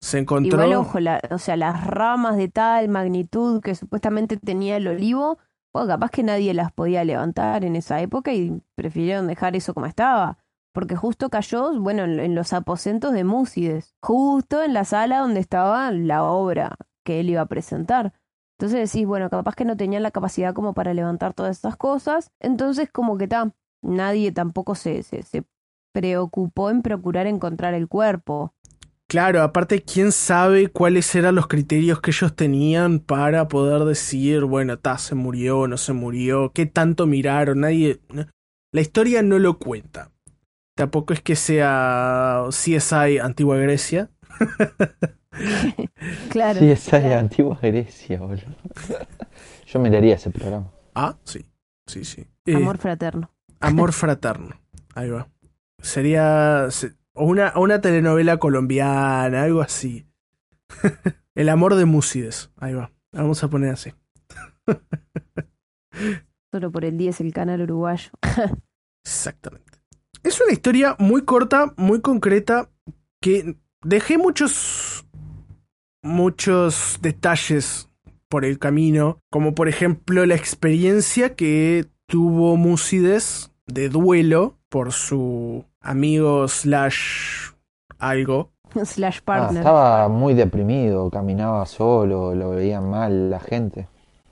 [0.01, 0.63] Se encontró...
[0.63, 5.39] Igual, ojo, la- o sea, las ramas de tal magnitud que supuestamente tenía el olivo,
[5.73, 9.87] bueno, capaz que nadie las podía levantar en esa época y prefirieron dejar eso como
[9.87, 10.37] estaba.
[10.73, 15.39] Porque justo cayó, bueno, en, en los aposentos de Múcides, justo en la sala donde
[15.39, 18.13] estaba la obra que él iba a presentar.
[18.57, 22.31] Entonces decís, bueno, capaz que no tenían la capacidad como para levantar todas estas cosas.
[22.39, 25.43] Entonces, como que ta, nadie tampoco se, se,
[25.93, 28.53] preocupó en procurar encontrar el cuerpo.
[29.07, 34.79] Claro, aparte, ¿quién sabe cuáles eran los criterios que ellos tenían para poder decir, bueno,
[34.79, 37.61] ta, se murió, no se murió, qué tanto miraron?
[37.61, 38.01] Nadie...
[38.71, 40.11] La historia no lo cuenta.
[40.75, 44.09] Tampoco es que sea CSI Antigua Grecia.
[46.29, 46.59] Claro.
[46.59, 47.09] Sí, esa es claro.
[47.09, 48.41] la antigua Grecia, boludo.
[49.67, 50.71] Yo miraría ese programa.
[50.93, 51.45] Ah, sí,
[51.87, 52.25] sí, sí.
[52.45, 53.31] Eh, Amor fraterno.
[53.59, 54.55] Amor fraterno.
[54.93, 55.27] Ahí va.
[55.81, 60.05] Sería se- o una, o una telenovela colombiana, algo así.
[61.33, 62.51] El amor de Múcides.
[62.57, 62.91] Ahí va.
[63.13, 63.93] Vamos a poner así.
[66.51, 68.09] Solo por el 10 el canal uruguayo.
[69.03, 69.79] Exactamente.
[70.23, 72.69] Es una historia muy corta, muy concreta,
[73.21, 74.51] que dejé muchos,
[76.05, 77.89] muchos detalles
[78.29, 85.65] por el camino, como por ejemplo la experiencia que tuvo Múcides de duelo por su
[85.81, 87.49] amigo slash
[87.99, 88.51] algo.
[88.83, 89.57] Slash Ah, partner.
[89.57, 93.87] estaba muy deprimido, caminaba solo, lo veían mal la gente.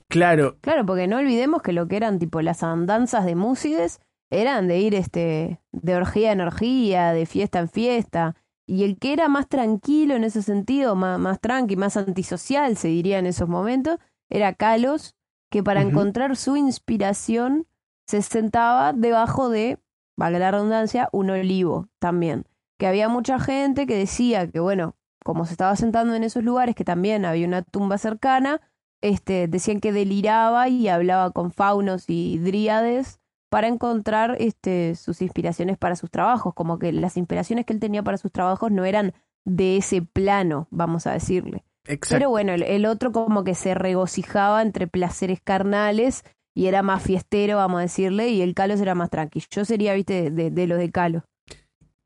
[0.08, 4.68] Claro, Claro, porque no olvidemos que lo que eran tipo las andanzas de Múcides eran
[4.68, 8.36] de ir este de orgía en orgía, de fiesta en fiesta.
[8.66, 12.88] Y el que era más tranquilo en ese sentido, más, más tranqui, más antisocial, se
[12.88, 13.98] diría en esos momentos,
[14.30, 15.14] era Kalos,
[15.50, 17.66] que para encontrar su inspiración
[18.06, 19.78] se sentaba debajo de,
[20.16, 22.46] valga la redundancia, un olivo también.
[22.78, 26.74] Que había mucha gente que decía que, bueno, como se estaba sentando en esos lugares,
[26.74, 28.60] que también había una tumba cercana,
[29.00, 33.20] este, decían que deliraba y hablaba con faunos y dríades
[33.54, 38.02] para encontrar este, sus inspiraciones para sus trabajos, como que las inspiraciones que él tenía
[38.02, 39.14] para sus trabajos no eran
[39.44, 41.62] de ese plano, vamos a decirle.
[41.86, 42.16] exacto.
[42.16, 47.04] Pero bueno, el, el otro como que se regocijaba entre placeres carnales y era más
[47.04, 49.46] fiestero, vamos a decirle, y el Calos era más tranquilo.
[49.48, 51.22] Yo sería, viste, de, de los de Calos.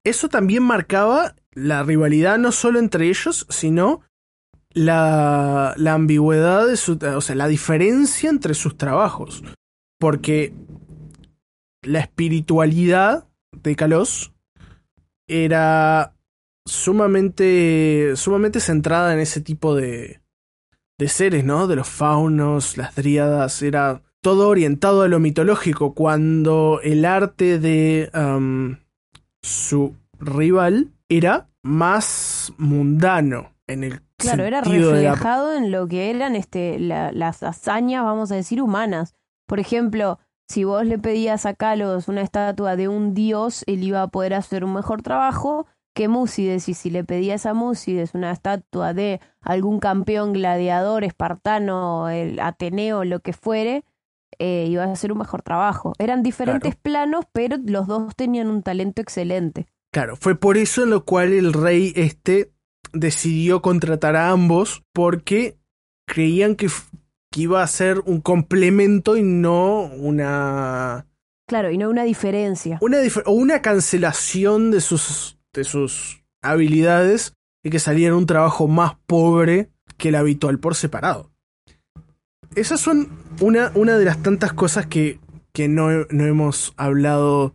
[0.05, 4.03] Eso también marcaba la rivalidad no solo entre ellos, sino
[4.75, 9.43] la, la ambigüedad de su, o sea, la diferencia entre sus trabajos.
[9.99, 10.53] Porque
[11.83, 14.33] la espiritualidad de Kalos
[15.27, 16.15] era
[16.67, 20.21] sumamente, sumamente centrada en ese tipo de,
[20.99, 21.67] de seres, ¿no?
[21.67, 28.11] De los faunos, las dríadas, era todo orientado a lo mitológico, cuando el arte de
[28.13, 28.81] am,
[29.43, 36.35] su rival era más mundano en el Claro, era la- reflejado en lo que eran
[36.35, 39.15] este, la- las hazañas, vamos a decir, humanas.
[39.47, 44.03] Por ejemplo, si vos le pedías a Kalos una estatua de un dios, él iba
[44.03, 46.69] a poder hacer un mejor trabajo que Múcides.
[46.69, 53.05] Y si le pedías a Múcides una estatua de algún campeón gladiador, espartano, el Ateneo,
[53.05, 53.85] lo que fuere,
[54.39, 55.93] eh, iba a hacer un mejor trabajo.
[55.99, 59.67] Eran diferentes planos, pero los dos tenían un talento excelente.
[59.93, 62.53] Claro, fue por eso en lo cual el rey este
[62.93, 65.59] decidió contratar a ambos porque
[66.07, 66.69] creían que,
[67.39, 71.07] que iba a ser un complemento y no una
[71.47, 72.79] Claro, y no una diferencia.
[72.81, 78.67] una dif- o una cancelación de sus de sus habilidades y que saliera un trabajo
[78.67, 81.31] más pobre que el habitual por separado.
[82.57, 83.09] Esas son
[83.41, 85.21] una, una de las tantas cosas que,
[85.53, 87.55] que no, no hemos hablado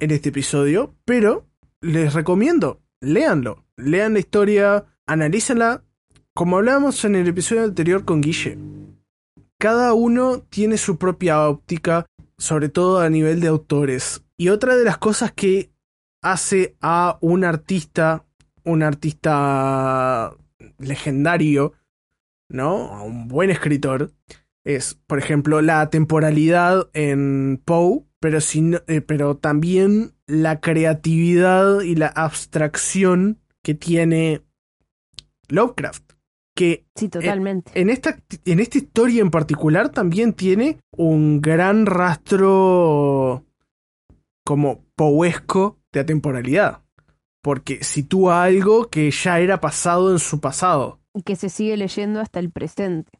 [0.00, 1.46] en este episodio, pero
[1.80, 5.82] les recomiendo, léanlo, lean la historia, analícenla,
[6.34, 8.58] como hablábamos en el episodio anterior con Guille.
[9.62, 12.04] Cada uno tiene su propia óptica,
[12.36, 14.24] sobre todo a nivel de autores.
[14.36, 15.70] Y otra de las cosas que
[16.20, 18.26] hace a un artista,
[18.64, 20.34] un artista
[20.78, 21.74] legendario,
[22.48, 22.92] ¿no?
[22.92, 24.10] A un buen escritor,
[24.64, 28.38] es, por ejemplo, la temporalidad en Poe, pero,
[28.88, 34.42] eh, pero también la creatividad y la abstracción que tiene
[35.46, 36.11] Lovecraft.
[36.54, 37.72] Que sí, totalmente.
[37.74, 43.44] En, esta, en esta historia en particular también tiene un gran rastro
[44.44, 46.82] como poesco de atemporalidad.
[47.42, 51.00] Porque sitúa algo que ya era pasado en su pasado.
[51.14, 53.10] Y que se sigue leyendo hasta el presente.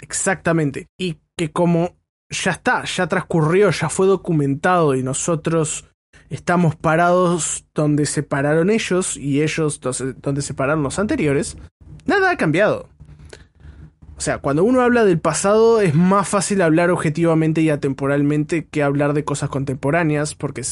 [0.00, 0.86] Exactamente.
[0.98, 1.96] Y que como
[2.28, 5.84] ya está, ya transcurrió, ya fue documentado y nosotros
[6.30, 11.56] estamos parados donde se pararon ellos y ellos donde se pararon los anteriores,
[12.12, 12.88] nada ha cambiado.
[14.16, 18.82] O sea, cuando uno habla del pasado es más fácil hablar objetivamente y atemporalmente que
[18.82, 20.62] hablar de cosas contemporáneas porque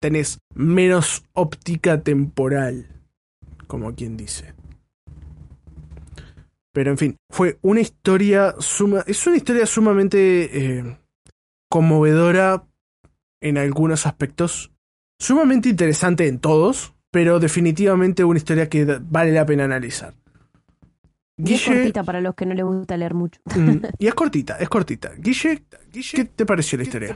[0.00, 2.88] tenés menos óptica temporal,
[3.66, 4.54] como quien dice.
[6.72, 10.98] Pero en fin, fue una historia suma, es una historia sumamente eh,
[11.70, 12.64] conmovedora
[13.40, 14.72] en algunos aspectos,
[15.20, 20.14] sumamente interesante en todos, pero definitivamente una historia que vale la pena analizar.
[21.38, 23.40] Y es cortita para los que no les gusta leer mucho.
[23.54, 25.10] Mm, y es cortita, es cortita.
[25.16, 27.08] Guille, ¿qué te pareció la historia?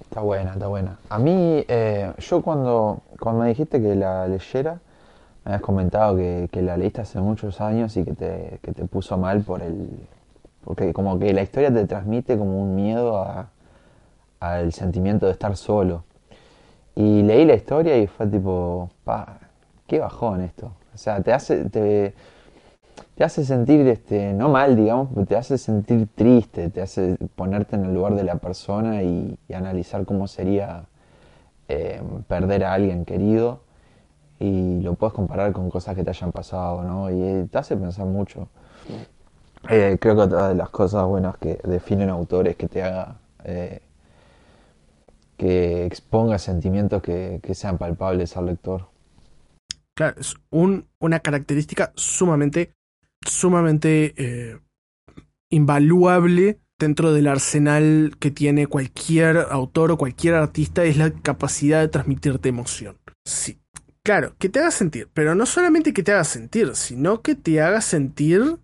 [0.00, 0.98] Está buena, está buena.
[1.08, 4.80] A mí, eh, yo cuando, cuando me dijiste que la leyera,
[5.44, 9.16] me habías comentado que, la leíste hace muchos años y que te, que te puso
[9.16, 9.88] mal por el...
[10.64, 13.48] Porque como que la historia te transmite como un miedo
[14.40, 16.04] al sentimiento de estar solo.
[16.94, 19.38] Y leí la historia y fue tipo, pa,
[19.86, 20.72] qué bajón esto.
[20.92, 22.12] O sea, te hace, te,
[23.14, 27.76] te hace sentir, este, no mal, digamos, pero te hace sentir triste, te hace ponerte
[27.76, 30.84] en el lugar de la persona y, analizar cómo sería
[31.68, 33.60] eh, perder a alguien querido
[34.38, 37.10] y lo puedes comparar con cosas que te hayan pasado, ¿no?
[37.10, 38.48] Y te hace pensar mucho.
[39.68, 43.80] Eh, creo que otra de las cosas buenas que definen autores que te haga eh,
[45.36, 48.88] que exponga sentimientos que, sean palpables al lector.
[49.96, 52.72] Claro, es un, una característica sumamente,
[53.28, 54.58] sumamente eh,
[55.50, 61.88] invaluable dentro del arsenal que tiene cualquier autor o cualquier artista, es la capacidad de
[61.88, 62.98] transmitirte emoción.
[63.24, 63.60] Sí,
[64.08, 67.60] Claro, que te haga sentir, pero no solamente que te haga sentir, sino que te
[67.60, 68.58] haga sentir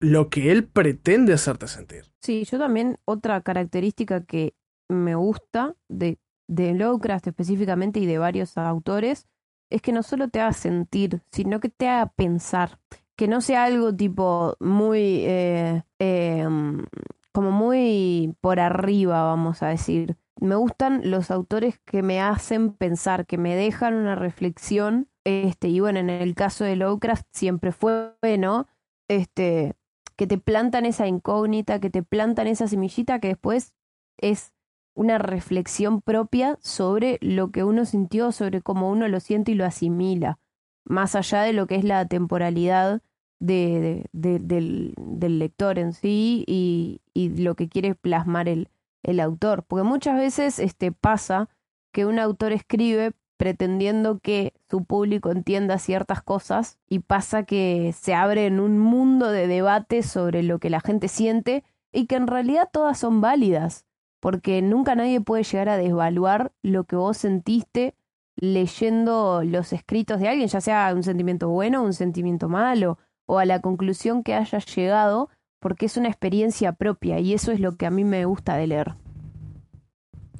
[0.00, 2.06] lo que él pretende hacerte sentir.
[2.20, 4.56] Sí, yo también otra característica que
[4.88, 9.28] me gusta de, de Lovecraft específicamente y de varios autores
[9.70, 12.80] es que no solo te haga sentir, sino que te haga pensar.
[13.20, 15.24] Que no sea algo tipo muy...
[15.26, 16.86] Eh, em,
[17.32, 23.26] como muy por arriba, vamos a decir me gustan los autores que me hacen pensar,
[23.26, 25.08] que me dejan una reflexión.
[25.24, 28.66] Este, y bueno, en el caso de Lovecraft siempre fue bueno,
[29.06, 29.74] este,
[30.16, 33.74] que te plantan esa incógnita, que te plantan esa semillita que después
[34.16, 34.54] es
[34.94, 39.66] una reflexión propia sobre lo que uno sintió, sobre cómo uno lo siente y lo
[39.66, 40.38] asimila,
[40.84, 43.02] más allá de lo que es la temporalidad
[43.40, 44.94] de, del,
[45.38, 48.68] lector en sí y, y lo que quiere plasmar el,
[49.02, 51.48] el autor, porque muchas veces este, pasa
[51.92, 58.14] que un autor escribe pretendiendo que su público entienda ciertas cosas y pasa que se
[58.14, 62.26] abre en un mundo de debate sobre lo que la gente siente y que en
[62.26, 63.86] realidad todas son válidas,
[64.20, 67.94] porque nunca nadie puede llegar a desvaluar lo que vos sentiste
[68.36, 72.98] leyendo los escritos de alguien, ya sea un sentimiento bueno o un sentimiento malo,
[73.30, 77.60] o a la conclusión que hayas llegado porque es una experiencia propia y eso es
[77.60, 78.96] lo que a mí me gusta de leer.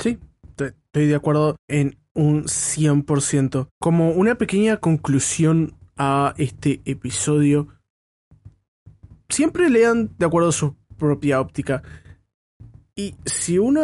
[0.00, 0.18] Sí,
[0.58, 3.68] estoy de acuerdo en un 100%.
[3.78, 7.68] Como una pequeña conclusión a este episodio,
[9.28, 11.84] siempre lean de acuerdo a su propia óptica.
[12.96, 13.82] Y si uno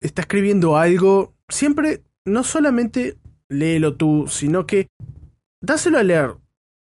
[0.00, 3.18] está escribiendo algo, siempre no solamente
[3.50, 4.88] léelo tú, sino que
[5.60, 6.41] dáselo a leer.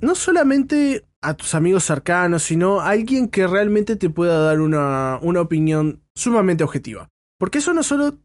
[0.02, 5.18] No solamente a tus amigos cercanos, sino a alguien que realmente te pueda dar una,
[5.22, 7.08] una opinión sumamente objetiva.
[7.38, 8.18] Porque eso no solo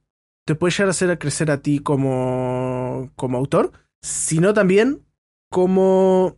[0.45, 3.71] te puede llegar a hacer crecer a ti como, como autor,
[4.01, 5.05] sino también
[5.51, 6.38] como,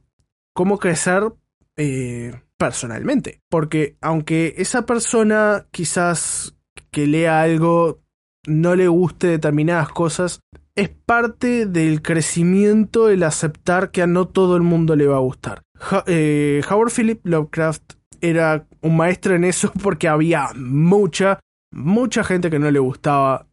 [0.54, 1.32] como crecer
[1.78, 3.42] eh, personalmente.
[3.50, 6.58] Porque aunque esa persona quizás
[6.92, 8.02] que lea algo
[8.48, 10.42] no le guste determinadas cosas,
[10.80, 15.22] es parte del crecimiento el aceptar que a no todo el mundo le va a
[15.22, 15.62] gustar.
[16.08, 21.42] Eh, Howard Philip Lovecraft era un maestro en eso porque había mucha,
[21.74, 23.48] mucha gente que no le gustaba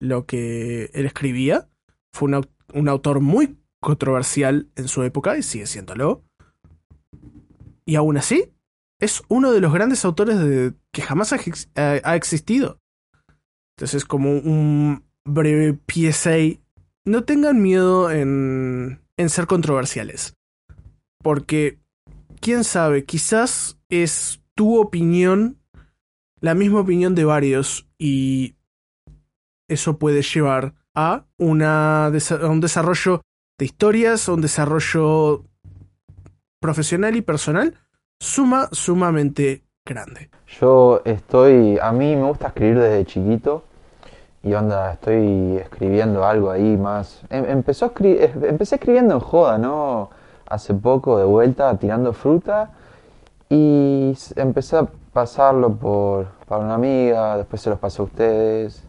[0.00, 1.68] lo que él escribía.
[2.14, 6.22] Fue un, un autor muy controversial en su época y sigue siéndolo.
[7.84, 8.52] Y aún así,
[9.00, 11.38] es uno de los grandes autores de, que jamás ha,
[11.74, 12.78] ha existido.
[13.76, 16.60] Entonces, como un breve PSA,
[17.08, 20.34] no tengan miedo en, en ser controversiales.
[21.22, 21.78] Porque,
[22.40, 25.58] quién sabe, quizás es tu opinión,
[26.40, 28.54] la misma opinión de varios, y
[29.68, 33.22] eso puede llevar a, una, a un desarrollo
[33.58, 35.44] de historias, a un desarrollo
[36.60, 37.74] profesional y personal
[38.20, 40.30] suma, sumamente grande.
[40.60, 43.64] Yo estoy, a mí me gusta escribir desde chiquito
[44.42, 47.22] y onda, estoy escribiendo algo ahí más.
[47.30, 50.10] Em, empezó a empecé escribiendo en joda, ¿no?
[50.48, 52.70] Hace poco de vuelta tirando fruta
[53.50, 58.82] y empecé a pasarlo por para una amiga, después se los pasé a ustedes,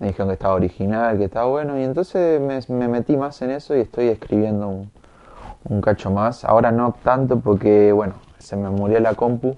[0.00, 3.76] me dijeron que estaba original, que estaba bueno y entonces me, metí más en eso
[3.76, 4.90] y estoy escribiendo un,
[5.68, 6.44] un cacho más.
[6.44, 9.56] Ahora no tanto porque, bueno, se me murió la compu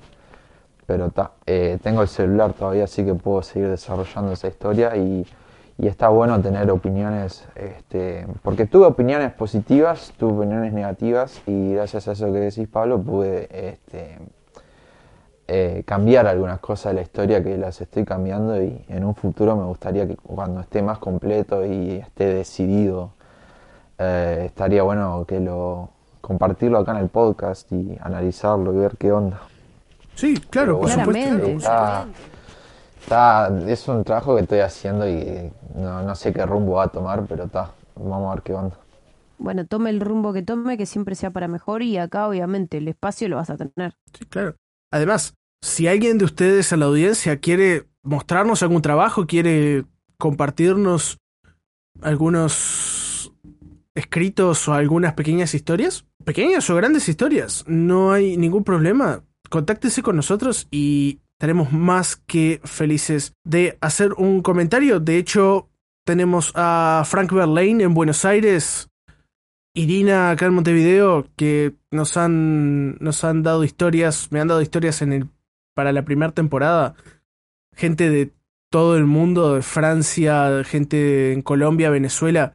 [0.86, 1.12] pero
[1.46, 5.26] eh, tengo el celular todavía, así que puedo seguir desarrollando esa historia y,
[5.78, 12.12] está bueno tener opiniones, este, porque tuve opiniones positivas, tuve opiniones negativas y gracias a
[12.12, 14.16] eso que decís Pablo pude este,
[15.48, 19.54] eh, cambiar algunas cosas de la historia que las estoy cambiando y en un futuro
[19.54, 23.10] me gustaría que cuando esté más completo y esté decidido,
[23.98, 25.90] eh, estaría bueno que lo
[26.22, 29.40] compartirlo acá en el podcast y analizarlo y ver qué onda.
[30.16, 31.46] Sí, claro, por supuesto.
[33.00, 37.24] Está, es un trabajo que estoy haciendo y no, sé qué rumbo va a tomar,
[37.28, 38.76] pero está, vamos a ver qué onda.
[39.38, 42.88] Bueno, tome el rumbo que tome, que siempre sea para mejor y acá obviamente el
[42.88, 43.94] espacio lo vas a tener.
[44.18, 44.56] Sí, claro.
[44.90, 49.84] Además, si alguien de ustedes en la audiencia quiere mostrarnos algún trabajo, quiere
[50.18, 51.18] compartirnos
[52.00, 53.32] algunos
[53.94, 60.16] escritos o algunas pequeñas historias, pequeñas o grandes historias, no hay ningún problema contáctese con
[60.16, 65.00] nosotros y estaremos más que felices de hacer un comentario.
[65.00, 65.68] De hecho,
[66.04, 68.88] tenemos a Frank Verlaine en Buenos Aires,
[69.74, 75.02] Irina acá en Montevideo, que nos han, nos han dado historias, me han dado historias
[75.02, 75.28] en el,
[75.74, 76.94] para la primera temporada.
[77.74, 78.32] Gente de
[78.70, 82.54] todo el mundo, de Francia, gente en Colombia, Venezuela,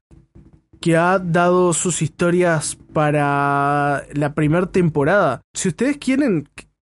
[0.80, 5.42] que ha dado sus historias para la primera temporada.
[5.54, 6.50] Si ustedes quieren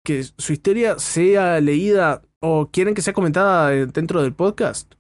[0.04, 4.94] que su historia sea leída o quieren que sea comentada dentro del podcast,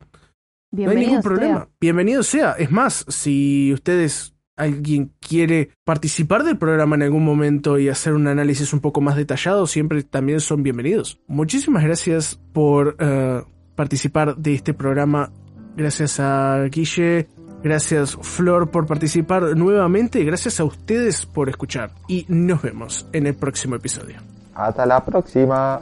[0.72, 1.68] no hay ningún problema.
[1.80, 2.54] Bienvenido sea.
[2.54, 8.28] Es más, si ustedes, alguien quiere participar del programa en algún momento y hacer un
[8.28, 11.20] análisis un poco más detallado, siempre también son bienvenidos.
[11.28, 13.44] Muchísimas gracias por eh,
[13.76, 15.32] participar de este programa.
[15.76, 17.28] Gracias a Guille.
[17.64, 20.24] Gracias Flor por participar nuevamente.
[20.24, 21.92] Gracias a ustedes por escuchar.
[22.08, 24.33] Y nos vemos en el próximo episodio.
[24.56, 25.82] Hasta la próxima.